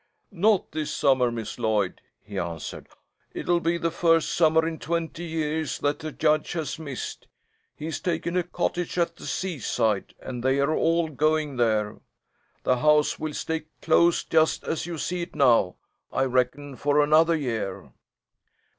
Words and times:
"Not 0.31 0.71
this 0.71 0.91
summer, 0.91 1.29
Miss 1.29 1.59
Lloyd," 1.59 2.01
he 2.23 2.39
answered. 2.39 2.89
"It'll 3.33 3.59
be 3.59 3.77
the 3.77 3.91
first 3.91 4.33
summer 4.33 4.67
in 4.67 4.79
twenty 4.79 5.25
years 5.25 5.77
that 5.77 5.99
the 5.99 6.11
Judge 6.11 6.53
has 6.53 6.79
missed. 6.79 7.27
He 7.75 7.85
has 7.85 7.99
taken 7.99 8.35
a 8.35 8.41
cottage 8.41 8.97
at 8.97 9.17
the 9.17 9.27
seaside, 9.27 10.15
and 10.19 10.41
they're 10.41 10.73
all 10.73 11.07
going 11.09 11.57
there. 11.57 11.99
The 12.63 12.77
house 12.77 13.19
will 13.19 13.35
stay 13.35 13.65
closed, 13.83 14.31
just 14.31 14.63
as 14.63 14.87
you 14.87 14.97
see 14.97 15.21
it 15.21 15.35
now, 15.35 15.75
I 16.11 16.23
reckon, 16.25 16.77
for 16.77 16.99
another 17.03 17.35
year." 17.35 17.91